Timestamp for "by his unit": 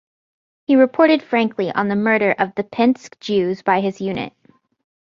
3.61-4.33